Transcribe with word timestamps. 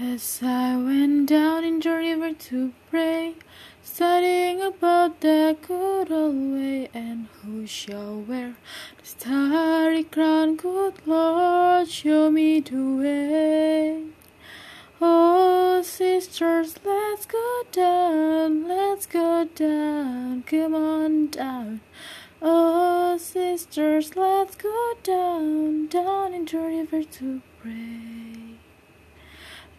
As 0.00 0.38
I 0.44 0.76
went 0.76 1.28
down 1.28 1.64
in 1.64 1.80
the 1.80 1.90
river 1.90 2.32
to 2.32 2.72
pray, 2.88 3.34
studying 3.82 4.62
about 4.62 5.20
the 5.20 5.56
good 5.60 6.12
old 6.12 6.36
way, 6.54 6.88
and 6.94 7.26
who 7.42 7.66
shall 7.66 8.20
wear 8.20 8.54
the 8.96 9.04
starry 9.04 10.04
crown, 10.04 10.54
good 10.54 11.04
Lord, 11.04 11.88
show 11.88 12.30
me 12.30 12.60
the 12.60 12.76
way. 12.76 14.04
Oh, 15.00 15.82
sisters, 15.82 16.76
let's 16.84 17.26
go 17.26 17.62
down, 17.72 18.68
let's 18.68 19.06
go 19.06 19.48
down, 19.52 20.44
come 20.44 20.76
on 20.76 21.26
down. 21.26 21.80
Oh, 22.40 23.18
sisters, 23.18 24.14
let's 24.14 24.54
go 24.54 24.92
down, 25.02 25.88
down 25.88 26.34
in 26.34 26.44
the 26.44 26.58
river 26.58 27.02
to 27.02 27.42
pray. 27.60 28.58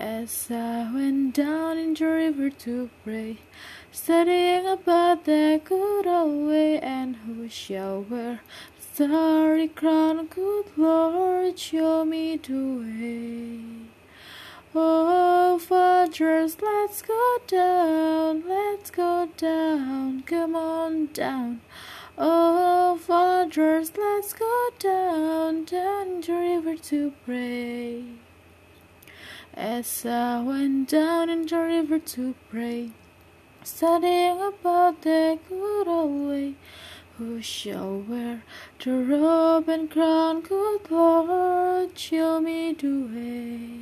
As 0.00 0.48
I 0.48 0.88
went 0.94 1.34
down 1.34 1.76
in 1.76 1.92
the 1.92 2.06
river 2.06 2.50
to 2.50 2.88
pray, 3.02 3.38
studying 3.90 4.64
about 4.64 5.24
the 5.24 5.60
good 5.64 6.06
old 6.06 6.46
way, 6.46 6.78
and 6.78 7.16
who 7.16 7.48
shall 7.48 8.02
wear 8.02 8.40
the 8.76 8.82
starry 8.94 9.66
crown, 9.66 10.26
good 10.26 10.66
Lord, 10.76 11.58
show 11.58 12.04
me 12.04 12.36
the 12.36 12.54
way. 12.78 13.60
Oh, 14.72 15.58
fathers, 15.58 16.58
let's 16.62 17.02
go 17.02 17.38
down, 17.48 18.44
let's 18.46 18.92
go 18.92 19.28
down, 19.36 20.22
come 20.22 20.54
on 20.54 21.06
down. 21.06 21.60
Oh, 22.16 23.00
fathers, 23.04 23.90
let's 23.98 24.32
go 24.32 24.68
down, 24.78 25.64
down 25.64 26.20
the 26.20 26.32
river 26.34 26.76
to 26.76 27.12
pray. 27.24 28.04
As 29.54 30.06
I 30.06 30.40
went 30.40 30.90
down 30.90 31.30
in 31.30 31.46
the 31.46 31.58
river 31.58 31.98
to 31.98 32.34
pray, 32.50 32.90
studying 33.64 34.40
about 34.40 35.02
the 35.02 35.38
good 35.48 35.88
old 35.88 36.28
way, 36.28 36.54
who 37.16 37.42
shall 37.42 37.98
wear 38.00 38.44
the 38.84 38.92
robe 38.92 39.68
and 39.68 39.90
crown, 39.90 40.42
good 40.42 40.90
Lord, 40.90 41.98
show 41.98 42.40
me 42.40 42.72
the 42.74 43.00
way. 43.12 43.80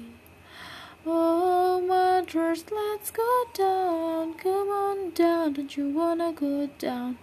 Oh, 1.05 1.81
mothers, 1.87 2.65
let's 2.73 3.11
go 3.11 3.45
down, 3.53 4.35
come 4.35 4.69
on 4.69 5.11
down, 5.11 5.53
don't 5.53 5.77
you 5.77 5.91
wanna 5.91 6.33
go 6.33 6.69
down? 6.79 7.19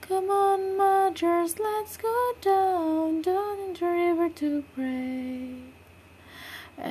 Come 0.00 0.30
on, 0.30 0.76
mothers, 0.76 1.58
let's 1.58 1.96
go 1.96 2.32
down, 2.40 3.22
down 3.22 3.58
in 3.58 3.72
the 3.74 3.86
river 3.86 4.28
to 4.28 4.64
pray. 4.74 5.55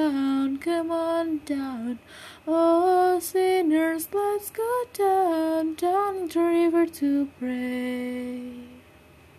Down, 0.00 0.56
come 0.56 0.90
on 0.90 1.40
down. 1.44 1.98
Oh, 2.46 3.18
sinners, 3.20 4.08
let's 4.12 4.50
go 4.50 4.84
down, 4.94 5.74
down 5.74 6.28
the 6.28 6.40
river 6.40 6.86
to 6.86 7.28
pray. 7.38 8.69